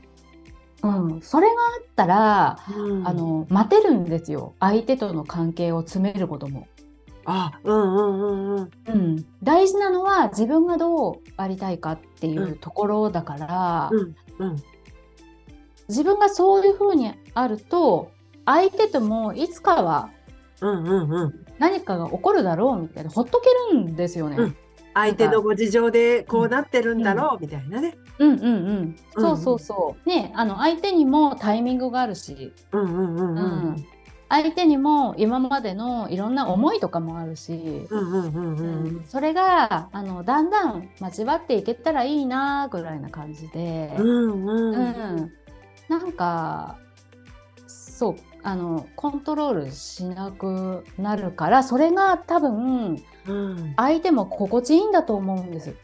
[0.84, 6.68] うん、それがあったら、うん、あの待てるんですよ相手との関係を詰めることも。
[7.24, 8.70] あ、うんうんうんうん。
[8.88, 14.56] うん、大事なのは自分がどうありたいかっていううんところだから、うんうん。
[15.88, 18.12] 自分がそういうふうにあると
[18.44, 20.10] 相手ともいつかは。
[21.60, 24.54] 何かが起こるだろうみたいなほっとけるんですよね。
[24.96, 27.98] うん相手のご事情でこうなってるんだろうみたいなね。
[28.20, 28.48] うんうんう
[28.82, 28.96] ん。
[29.18, 30.10] そうそうそう。
[30.10, 33.86] ねあの相手にもタイミングがあるし、うんうんうんううんん。
[34.28, 43.94] 相手にも今までのいろんな思いとかもあるし、うんうんうんううんんそれがあのだんだん交わっていけたらいいなぐらいな感じで。
[43.98, 44.82] うんうんう
[45.22, 45.32] ん、
[45.90, 46.78] なんか
[47.68, 55.76] そうあのコントロールしなくなるからそれが多分うん相手も心地いいんだと思うんです。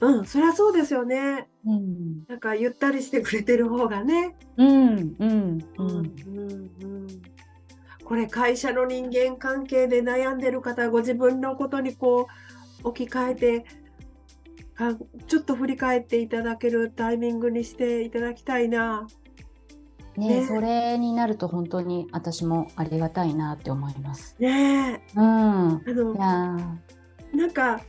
[0.00, 1.48] うん、そりゃそうですよね。
[1.66, 4.36] うん、なんかゆったりしてくれてる方がね。
[4.56, 6.12] うん、うん、ううんん、
[6.80, 7.22] うん
[8.04, 12.26] これ会社の人間関係で悩んでる方ご自分のことにこ
[12.82, 13.64] う置き換えて
[14.74, 19.06] かちょっと振り返っていただけるタイミングにしていただきたいな。
[20.18, 20.40] ね。
[20.40, 20.46] ね。
[20.46, 24.36] それになると本当に私もありがたいなって思います。
[24.38, 25.02] ね。
[25.14, 26.14] えうん、あの
[27.32, 27.80] いなんか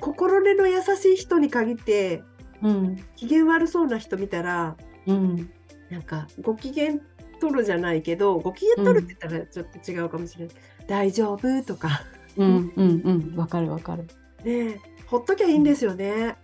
[0.00, 2.22] 心根の優しい人に限って
[2.62, 5.50] うん、機嫌悪そうな人見たらうん、
[5.90, 6.94] なんかご機嫌
[7.40, 10.54] 取るじゃないけどご機嫌取るって言ったらちょっと違うかもしれない、
[10.86, 12.02] 大丈夫とか。
[12.36, 14.04] うん、うん、うん、わかるわかる。
[14.44, 14.72] ね。
[14.72, 16.36] えほっときゃいいんですよね。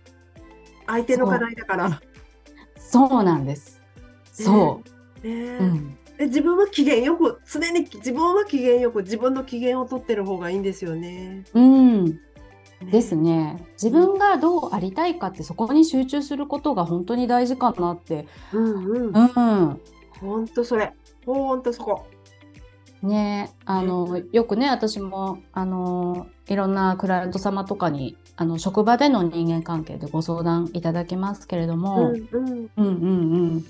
[0.87, 1.89] 相手の課題だから。
[1.89, 1.99] ね
[2.77, 3.81] そうなんです。
[4.43, 4.81] そ
[5.23, 5.63] えう。
[5.63, 11.45] うん、で自分は機嫌よく常に自分は機嫌よく自分の機嫌を取ってる方がいいんですよね。
[11.53, 12.19] うん、ね
[12.91, 13.65] ですね。
[13.73, 18.27] 自分がどうありたいかってそこに集中することが本当に大事かなって。
[18.51, 19.81] うんうんうん。
[20.19, 20.93] ほんとそれ
[21.25, 22.05] ほんとそこ。
[23.01, 33.65] ねあのよくね私もあのいろんなクライアント様とかにあの職場での人間関係でご相談いただきますけれども、うんうんうんうんうん。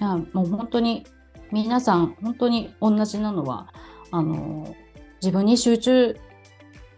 [0.00, 1.04] いやもう本当に
[1.52, 3.72] 皆さん本当に同じなのは
[4.10, 4.74] あの
[5.22, 6.16] 自分に集中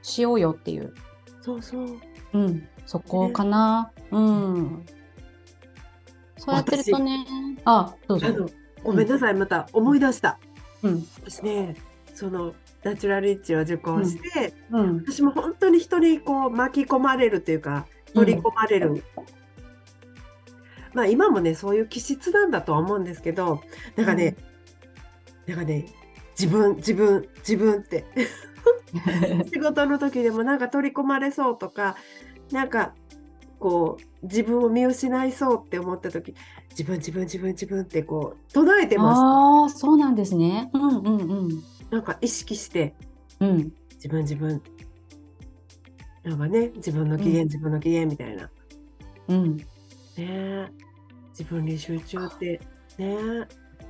[0.03, 0.94] しようよっていう、
[1.40, 1.99] そうそう。
[2.32, 4.86] うん、そこかな、うん。
[6.36, 7.26] そうやってるとね、
[7.64, 8.47] あどうぞ。
[8.82, 10.38] ごめんなさい、また思い出した。
[10.82, 11.07] うん。
[11.20, 11.76] 私ね、
[12.14, 14.97] そのナチュラルリッチを受講して、うん。
[14.99, 19.03] 私も本当に人にこう巻き込まれるというか、取り込まれる。
[20.97, 23.61] まあ今もね、そういう気質なんだとは思うんですけど、
[23.97, 24.34] なんかね、
[25.47, 25.84] なんかね、
[26.30, 28.07] 自分、自分、自分って、
[29.53, 31.97] 仕事の時でもなんか取り込まれそうとか、
[32.51, 32.94] なんか
[33.59, 36.34] こう、自分を見失いそうって思った時、
[36.70, 39.22] 自分、自分、自分、自分ってこう、唱えてました。
[39.22, 40.70] ああそうなんですね。
[40.72, 42.94] うんうんうんなんか意識して、
[43.38, 44.62] うん自分、自分。
[46.24, 48.51] なんかね、自分の機嫌、うん自分の機嫌みたいな。
[49.28, 49.59] うん。
[50.17, 50.69] ねえ
[51.31, 52.61] 自分に集中って、
[52.99, 53.17] ねえ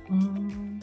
[0.09, 0.79] うん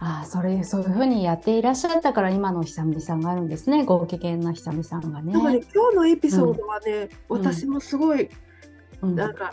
[0.00, 5.32] ああそれそういうふうにやっていらっしゃったから今のひさみさんがあるんですねご機嫌なひさみさんがね。
[5.32, 5.38] ね、
[5.74, 8.30] 今日のエピソードはね、うん私もすごい、
[9.02, 9.52] うんなんか、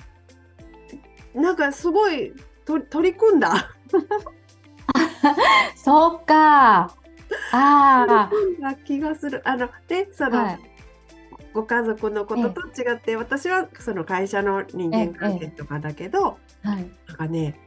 [1.34, 2.34] なんかすごい
[2.64, 3.72] と取り組んだ。
[5.76, 6.92] そうか。
[7.52, 9.42] あ取り組んだ気がする。
[9.48, 10.60] あの、で、そあ、の、はい。
[11.56, 16.92] ご家族のことと違って、私はその会社の人間関係とかだけど、はい。
[17.08, 17.58] なんかね、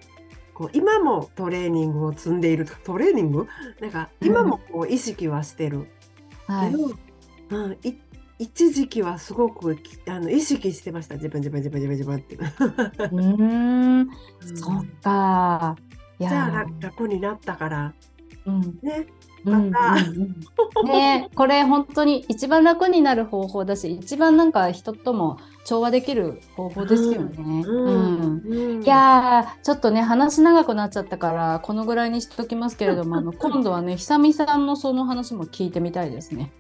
[0.53, 3.47] こう今もトレーニングを積んでいるトレーニング？
[3.81, 5.87] なんか今もこう意識はしてる。
[6.47, 6.77] はいけ。
[6.77, 6.95] ど、
[7.51, 7.95] うん、い
[8.39, 11.15] 一時期はすごくきあの意識してました。
[11.15, 12.37] 自分自分自分自分自分って。
[12.37, 14.09] うーん、うん
[14.57, 15.77] そっか。
[16.21, 17.95] じゃあ楽になったから
[18.45, 19.07] うん、ね。
[20.85, 27.65] ねこれ本当に一番楽になる方法だし一番なんか人とも調和できる方法ですよね。
[28.83, 36.53] いやーちょっとね話長くなっちゃったからこのぐらいにしときますけれどもあの 今度はね久々さんのその話も聞いてみたいですね。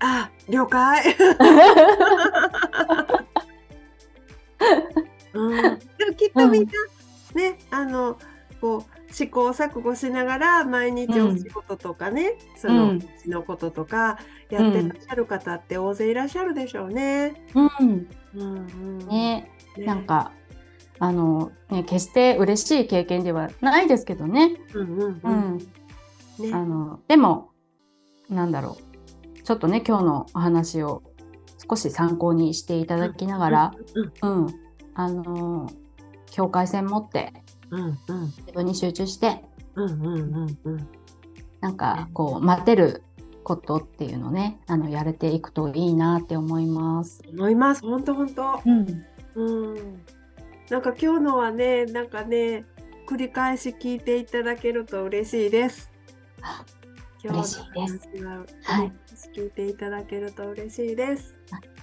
[0.00, 1.16] あ了解。
[5.34, 5.78] うん、でも
[6.16, 6.70] きっとみんな、
[7.34, 8.16] ねあの
[8.60, 14.18] こう試行錯誤しながら毎日お仕事とかね、そのうんうちのこととか
[14.50, 17.46] やってらっしゃる方って大勢いらっしゃるでしょうね。
[17.54, 19.50] うん、うんうんね。
[19.76, 19.86] ね。
[19.86, 20.32] なんか
[20.98, 24.56] あのね決して嬉しい経験ではないですけどね。
[24.74, 25.58] うんうんう
[26.38, 26.54] うん。
[26.54, 27.50] あのでも
[28.28, 29.42] なんだろう。
[29.42, 31.02] ちょっとね今日のお話を
[31.68, 33.74] 少し参考にしていただきながら、
[34.22, 34.44] うん。
[34.44, 34.54] うん。
[34.94, 35.70] あの
[36.30, 37.32] 境界線持って
[37.70, 37.96] うんうん
[38.38, 39.42] 自分に集中して
[39.74, 40.88] うんうんうんうん
[41.60, 43.02] なんかこう待てる
[43.42, 47.22] ことっていうのをねあのやれていくといいなって思います。
[47.32, 48.60] 思います本当本当。
[48.64, 49.04] うん、
[49.34, 50.02] うん。
[50.68, 52.64] なんか今日のはねなんかね
[53.08, 55.92] 繰り返し聞いていただけると嬉しいです。
[56.42, 56.64] あ
[57.22, 58.92] 今日の嬉しいです話ははい
[59.34, 61.38] 聞いていただけると嬉しいです。
[61.50, 61.76] はい。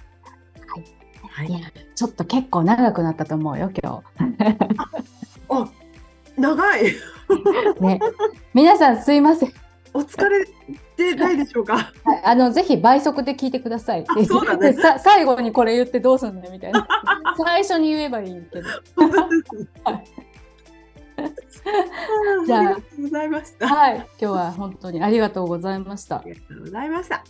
[1.30, 4.02] はいやちょっと結構長くなったと思うよ今
[5.48, 5.68] あ
[6.36, 6.90] 長い。
[6.90, 6.96] 日。
[7.80, 8.00] ね
[8.52, 9.52] 皆さんすいません。
[9.92, 10.44] お疲れ
[10.96, 11.76] でないでしょうか？
[12.04, 14.04] はいあのぜひ倍速で聞いてください。
[14.08, 16.86] あそうだねで さ最後にこれ言ってどうすんのみたいな。
[17.44, 18.68] 最初に言えばいいけど。
[22.46, 23.68] じゃあありがとうございました。
[23.68, 26.22] はい、今日は本当にありがとうございましたあ。
[26.26, 27.24] りがとうございました。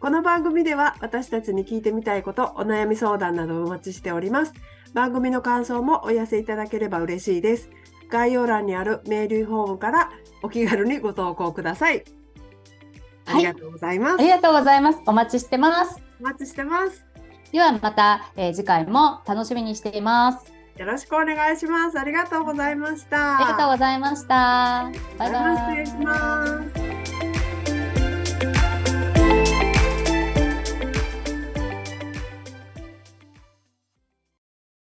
[0.00, 4.52] この番組では私たちに聞いてみたいこと、お悩み相談などをお待ちしております。
[4.94, 7.68] 番組の感想もお寄せいただければ嬉しいです。
[8.08, 10.10] 概要欄にあるメールフォームから
[10.42, 12.04] お気軽にご投稿ください。
[13.26, 14.20] ありがとうございます。
[14.20, 15.00] ありがとうございます。
[15.06, 16.00] お待ちしてます。
[16.20, 17.04] お待ちしてます。
[17.50, 20.52] ではまた、えー次回も楽しみにしています。
[20.76, 21.98] よろしくお願いします。
[21.98, 23.38] ありがとうございました。
[23.38, 24.90] ありがとうございました。
[25.18, 25.86] バイバイ。
[25.86, 26.93] 失礼します。